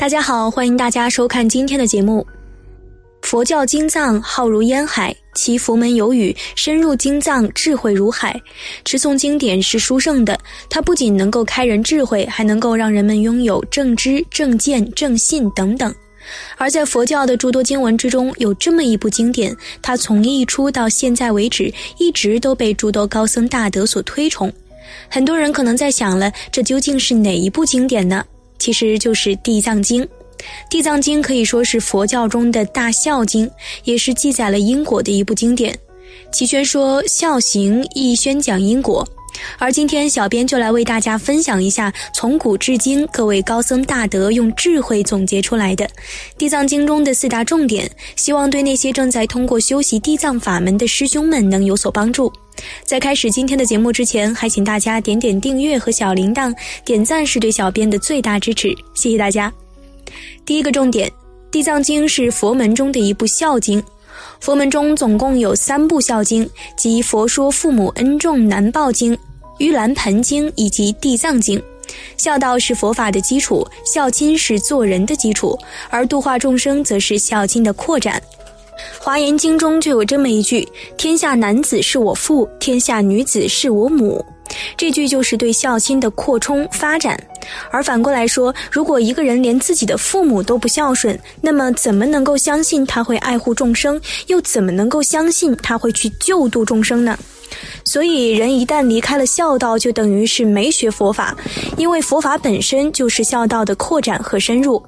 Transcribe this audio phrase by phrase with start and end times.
[0.00, 2.26] 大家好，欢迎大家收看今天的节目。
[3.20, 8.40] 佛教经藏浩如烟海，其佛门有语“深入经藏，智慧如海”。
[8.82, 10.40] 持诵经典是殊胜的，
[10.70, 15.94] 它不仅能够开人智慧，还能够让人们拥有正知、正见、正信等等。
[16.56, 24.50] 而在佛教的诸多经文之中，有这么一部经典，它从一出到现在为止，一直都被诸多高僧大德所推崇。
[25.10, 28.24] 很多人可能在想了，这究竟是哪一部经典呢？
[28.60, 30.02] 其实就是《地藏经》。
[30.70, 33.50] 《地藏经》可以说是佛教中的大孝经，
[33.84, 35.76] 也是记载了因果的一部经典。
[36.32, 39.06] 齐宣说孝行亦宣讲因果，
[39.58, 45.84] 而今天小编就来为大家分享一下从古至今各位高僧大德用智慧总结出来的
[46.38, 52.32] 《地藏经》中的四大重点，希望对那些正在通过修习地藏法门的师兄们能有所帮助。
[52.84, 59.52] 在开始今天的节目之前，还请大家点点订阅和小铃铛，点赞是对小编的最大支持，谢谢大家。
[60.44, 61.08] 第一个重点，
[61.50, 63.82] 《地藏经》是佛门中的一部孝经。
[64.40, 69.16] 佛门中总共有三部孝经，即《佛说父母恩重难报经》、
[69.58, 71.58] 《盂兰盆经》以及《地藏经》。
[72.16, 75.58] 孝道是佛法的基础，孝亲是做人的基础，
[75.88, 78.22] 而度化众生则是孝亲的扩展。
[78.98, 84.24] 《华严经》中就有这么一句：“天下男子是我父，天下女子是我母。”
[84.76, 87.18] 这句就是对孝心的扩充发展。
[87.70, 94.00] 而反过来说，如果一个人连自己的父母都不孝顺，那么怎么能够相信他会爱护众生？
[94.26, 97.16] 又怎么能够相信他会去救度众生呢？
[97.84, 101.36] 所以，人一旦离开了孝道，就等于是没学佛法，
[101.76, 104.82] 因为佛法本身就是孝道的扩展和深入。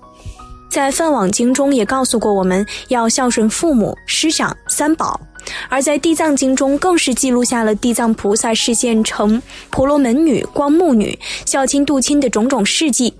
[0.72, 5.20] 在《梵网经》中也告诉过我们要孝顺父母、师长、三宝。
[5.68, 9.40] 而在《地藏经》中，更是记录下了地藏菩萨示现成
[9.70, 13.12] 婆罗门女、光目女、孝亲度亲的种种事迹。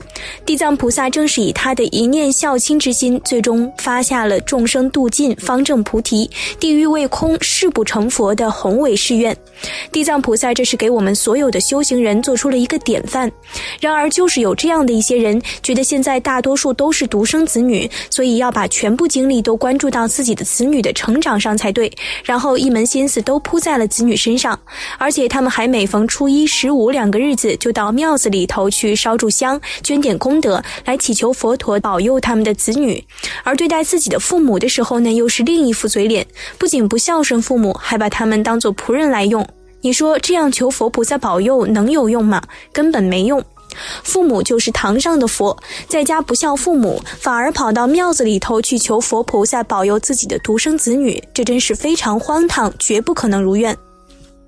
[0.45, 6.31] 地藏菩萨正是以他的一念孝亲之心，最终发下了众生度尽、方正菩提、
[6.61, 9.37] 地狱未空、誓不成佛的宏伟誓愿。
[9.91, 13.31] 地藏菩萨这是给我们所有的修行人做出了一个典范。
[13.81, 21.91] 然而，就是有这样的一些人，觉得现在大多数都是独生子女，所以要把全部精力都关注到自己的子女的成长上才对。
[22.25, 24.59] 然后一门心思都扑在了子女身上，
[24.99, 33.03] 而且他们还每逢初一、十五两个日子，就到庙子里头去烧柱香、捐点功德，来祈求佛陀保佑他们的子女。
[33.45, 36.27] 而对待自己的父母的时候呢，又是另一副嘴脸，
[36.59, 39.47] 不仅不孝顺父母，还把他们当做仆人来用。
[39.81, 42.41] 你说这样求佛菩萨保佑能有用吗？
[42.73, 43.45] 根本没用。
[44.03, 45.57] 父母就是堂上的佛，
[45.89, 53.77] 在家不孝父母，反而跑到庙子里头去求佛菩萨保佑自己的独生子女，这真是非常荒唐，绝不可能如愿。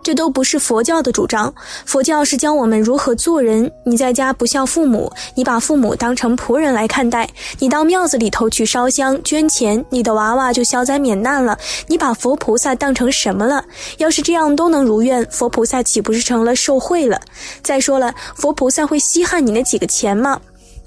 [0.05, 1.53] 这都不是佛教的主张，
[1.87, 3.69] 佛教是教我们如何做人。
[3.85, 7.27] 你在家不孝父母，你把父母当成仆人来看待；
[7.59, 11.59] 你到庙子里头去烧香捐钱，你的娃娃就消灾免难了。
[11.87, 13.65] 你把佛菩萨当成什么了？
[13.97, 17.19] 要是这样都能如愿，佛菩萨岂不是成了受贿了？
[17.63, 20.39] 再说了，佛菩萨会稀罕你那几个钱吗？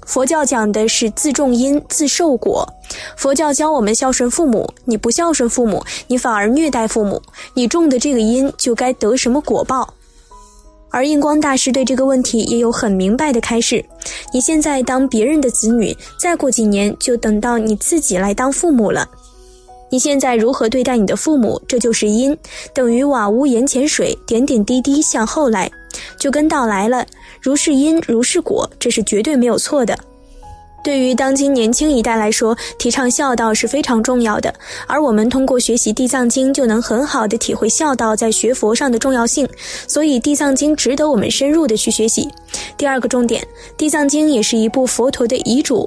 [0.08, 2.66] 佛教讲的是自种因，自受果。
[3.14, 7.20] 佛教教我们孝顺父母，你不孝顺父母，你反而虐待父母，
[7.52, 9.92] 你种的这个因就该得什么果报。
[10.90, 13.84] 而印光大师对这个问题也有很明白的开示：
[14.32, 19.06] 你现在当别人的子女，再过几年就等到你自己来当父母了。
[19.90, 22.34] 你现在如何对待你的父母，这就是因，
[22.72, 25.70] 等于瓦屋檐前水，点点滴滴向后来，
[26.18, 27.04] 就跟到来了。
[27.40, 29.98] 如是因，如是果，这是绝对没有错的。
[30.84, 34.54] 对于当今年轻一代来说，提倡孝道是非常重要的。
[34.86, 39.46] 而我们通过学习《地藏经》，就能很好的体会孝道在学佛上的重要性。
[39.86, 42.28] 所以，《地藏经》值得我们深入的去学习。
[42.76, 43.42] 第二个重点，
[43.76, 45.86] 《地藏经》也是一部佛陀的遗嘱。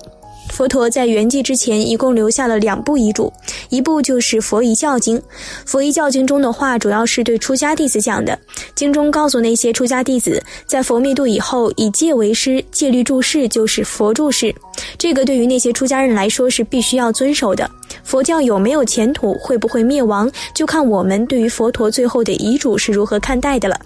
[0.52, 3.32] 佛陀在圆寂之前，一共留下了两部遗嘱，
[3.70, 5.18] 一部就是《佛遗教经》。
[5.66, 8.38] 《佛遗教经》中的话，主要是对出家弟子讲的。
[8.76, 14.54] 经中告诉那些出家弟子，在佛灭度以后，以戒为师，戒律注释就是佛注释。
[14.98, 17.70] 这个对于那些出家人来说是必须要遵守的。
[18.04, 23.80] 佛教有没有前途，会不会灭亡，就看我们对于佛陀最后的遗嘱是如何看待的了。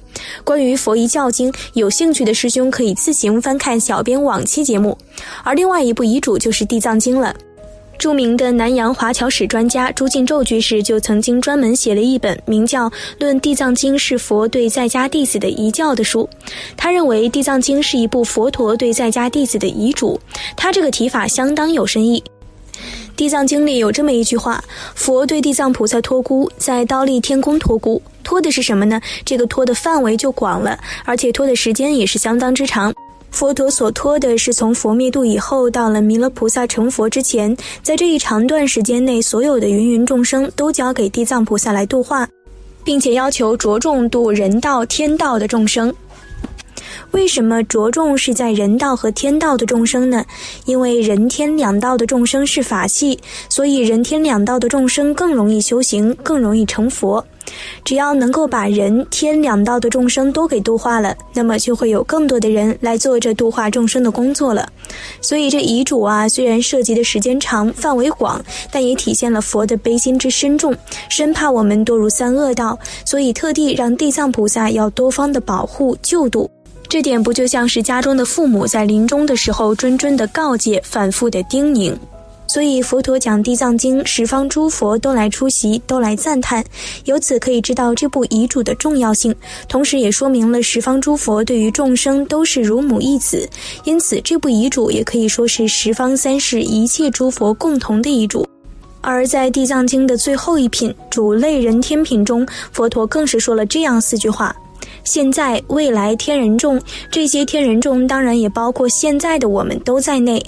[0.43, 4.97] 关于《佛遗教经》，有兴趣的师兄可以自行翻看小编往期节目。
[5.43, 7.35] 而另外一部遗嘱就是是《地藏经》了。
[7.97, 16.27] 著名的南洋华侨史专家朱敬宙居士就曾经专门写了一本名叫《论地藏经是佛对在家弟子的遗教》的书。
[16.77, 20.17] 他认为《地藏经》是一部佛陀对在家弟子的遗嘱。
[20.55, 22.23] 他这个提法相当有深意。
[23.17, 24.63] 《地藏经》里有这么一句话：
[24.93, 28.99] 佛对地藏菩萨托孤，在刀立天宫托孤，托的是什么呢？
[29.25, 32.93] 这个托的范围就广了，而且托的时间也是相当之长。
[33.35, 37.53] 佛陀所托的是从佛灭度以后到了弥勒菩萨成佛之前，
[37.83, 42.25] 在这一长段时间内，所有的芸芸众生都交给地藏菩萨来度化，
[42.81, 45.93] 并且要求着重度人道、天道的众生。
[47.15, 50.25] 为什么着重是在人道和天道的众生呢？
[50.65, 53.17] 因为人天两道的众生是法系，
[53.47, 57.25] 所以人天两道的众生更容易修行，更容易成佛。
[57.85, 64.67] 只要能够把人天两道的众生都给度化了，那么就会有更多的人来做这度化众生的工作了。
[65.21, 70.75] 所以这遗嘱啊，虽然涉及的时间长、范围广，但也体现了佛的悲心之深重，
[71.07, 76.51] 生怕我们堕入三恶道，所以特地让地藏菩萨要多方的保护救度。
[76.87, 81.95] 这点不就像是家中的父母在临终的时候谆谆的告诫、反复的叮咛？
[82.47, 86.63] 所以佛陀讲《地藏经》，十方诸佛都来出席，都来赞叹。
[87.05, 89.33] 由此可以知道这部遗嘱的重要性，
[89.67, 93.49] 同时也说明了十方诸佛对于众生都是如母一子。
[93.83, 98.47] 因此，这部遗嘱也可以说是十方三世一切诸佛共同的遗嘱。
[99.01, 104.55] 而在《地藏经》的最后一品“主类人天品”中，佛陀更是说了这样四句话。
[105.05, 110.43] 现在、未来天人众，这些天人众当然也包括现在的我们都在内。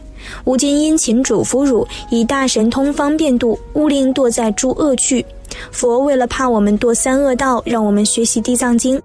[0.45, 5.25] 吾今殷勤嘱咐汝，以大神通方便度，勿令堕在诸恶趣。
[5.71, 9.01] 佛为了怕我们堕三恶道，让我们学习地藏经。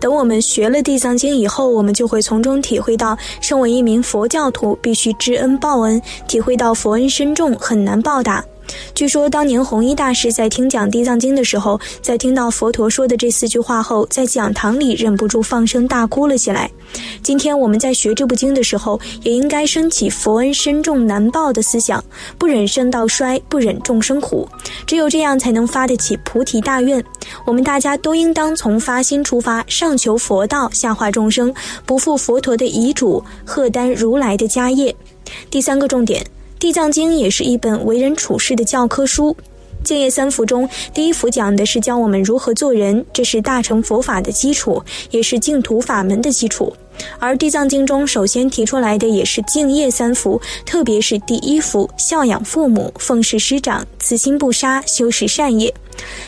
[0.00, 8.44] 等我们学了地藏经以后，我们就会从中体会到，身为一名佛教徒，必须知恩报恩，体会到佛恩深重，很难报答。
[8.94, 16.70] 据说当年弘一大师在听讲《地藏经》的时候，在听到佛陀说的这四句话后，在讲堂里忍不住放声大哭了起来。
[17.22, 22.02] 今天我们在学这部经的时候，也应该升起佛恩深重难报的思想，
[22.36, 24.46] 不忍生道衰，不忍众生苦，
[24.86, 27.02] 只有这样才能发得起菩提大愿。
[27.46, 31.54] 我们大家都应当从发心出发，上求佛道，下化众生，
[31.86, 34.94] 不负佛陀的遗嘱，贺担如来的家业。
[35.48, 36.22] 第三个重点。
[36.60, 39.34] 《地藏经》也是一本为人处事的教科书。
[39.82, 46.70] 建业三福中，第一福讲的是教我们如何做人，这是大乘佛法的基础，也是净土法门的基础。
[47.18, 55.72] 而《地藏经》中首先提出来的也是敬业三福，特别是第一福：孝养父母、奉事师长、慈心不杀、修持善业。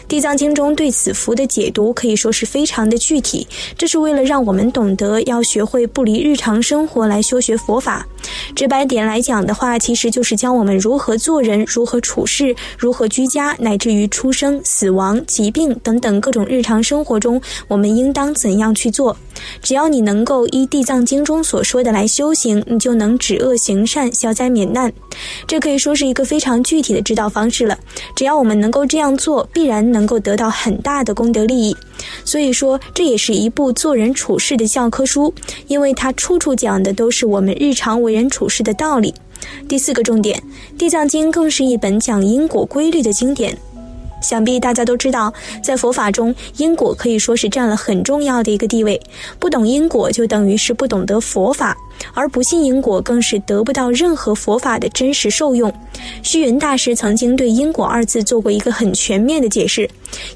[0.07, 3.47] 地藏经中对此福的解读可以说是非常的具体，
[3.79, 8.07] 这是为了让我们懂得要学会不离日常生活来修学佛法。
[8.55, 19.17] 直白点来讲的话，其实就是教我们如何做人、如何处事、如何居家，乃至于出生、死亡、疾病等等各种日常生活中，我们应当怎样去做。
[19.63, 24.93] 只要你能够依地藏经中所说的来修行，你就能止恶行善、消灾免难。
[25.47, 27.79] 这可以说是一个非常具体的指导方式了。
[28.15, 31.77] 只要我们能够这样做，必然能够得到很大的功德利益。
[32.25, 35.33] 所以说，这也是一部做人处事的教科书，
[35.67, 39.15] 因为它处处讲的都是我们日常为人处事的道理。
[39.69, 40.41] 第四个重点，
[40.79, 43.57] 《地藏经》更是一本讲因果规律的经典。
[44.23, 45.33] 想必大家都知道，
[45.63, 49.01] 在佛法中，因果可以说是占了很重要的一个地位。
[49.39, 51.75] 不懂因果，就等于是不懂得佛法；
[52.15, 55.73] 而不信因果，更是得不到任何佛法的真实受用。
[56.23, 59.89] 虚云大师曾经对“因果”二字做过一个很全面的解释：“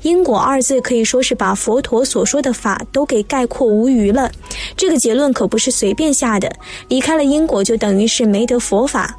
[0.03, 4.31] 因果”二字可以说是把佛陀所说的法都给概括无余了。
[4.77, 6.51] 这个结论可不是随便下的，
[6.89, 9.17] 离开了因果，就等于是没得佛法。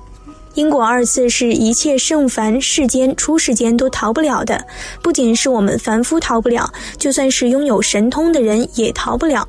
[0.57, 4.59] 因果二字是一切圣凡世间出世间都逃不了的，
[5.03, 9.47] 不仅是我们凡夫逃不了，就算是拥有神通的人也逃不了。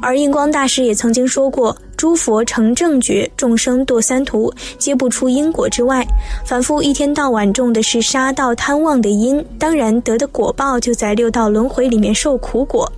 [0.00, 6.02] 而印光大师也曾经说过：“诸佛成正觉，众生堕三途，皆不出因果之外。
[6.46, 12.90] 凡夫一天到晚种的是杀盗贪妄的因，当然得的果报就在六道轮回里面受苦果；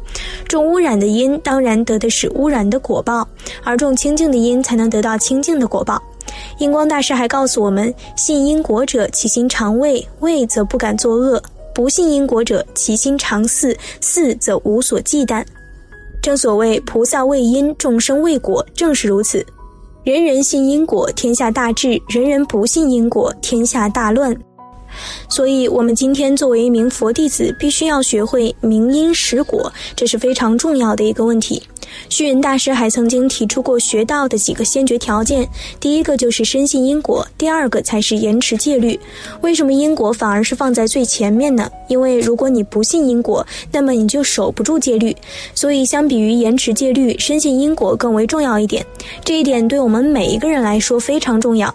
[0.47, 3.27] 种污染的因，当然得的是污染的果报；
[3.65, 6.01] 而种清净的因，才能得到清净的果报。”
[6.59, 11.41] 印光大师还告诉我们：信因果者，其心常畏，畏则不敢作恶；
[11.75, 15.45] 不信因果者，其心常肆，肆则无所忌惮。
[16.21, 19.45] 正所谓菩萨畏因，众生畏果，正是如此。
[20.05, 24.37] 人人信因果，天下大治；人人不信因果，天下大乱。
[25.29, 31.63] 所以，我们今天作为一名佛弟子，必须要学会明因识果，这是非常重要的一个问题。
[32.09, 38.99] 虚云大师还曾经提出过学道的几个先决条件，第一个就是深信因果，第二个才是严持戒律。
[39.43, 41.71] 为什么因果反而是放在最前面呢？
[41.89, 45.17] 因为如果你不信因果，那么你就守不住戒律。
[45.55, 48.85] 所以，相比于严持戒律，深信因果更为重要一点。
[49.25, 51.75] 这一点对我们每一个人来说非常重要。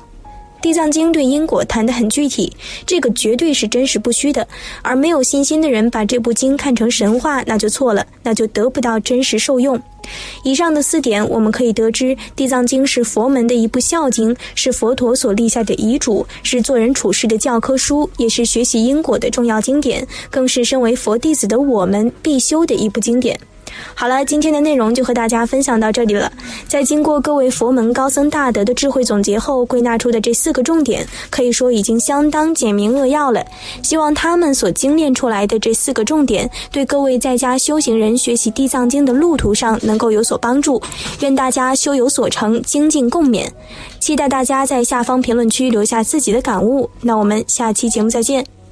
[0.64, 2.50] 地藏经对因果谈得很具体，
[2.86, 4.48] 这个绝对是真实不虚的。
[4.82, 9.78] 而没有信心的人把这部经看成神话，那就错了，那就得不到真实受用。
[10.46, 23.38] 以上的四点，我们可以得知，《地藏经》是佛门的一部孝经，是佛陀所立下的遗嘱，是做人处事的教科书，也是学习因果的重要经典，更是身为佛弟子的我们必修的一部经典。
[23.96, 26.32] 好了，今天的内容就和大家分享到这里了。
[26.68, 33.44] 在经过各位佛门高僧大德的智慧总结后，归纳出的这四个重点，可以说已经相当简明扼要了。
[33.82, 40.82] 希望他们所精炼出来的这四个重点，对各位在家修行人学习地藏经的路途上能够有所帮助。
[41.20, 43.48] 愿大家修有所成，精进共勉。
[44.00, 46.90] 期待大家在下方评论区留下自己的感悟。
[47.02, 48.63] 那我们下期节目再见。